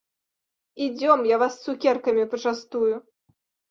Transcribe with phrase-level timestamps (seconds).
[0.85, 2.95] Ідзём, я вас цукеркамі пачастую.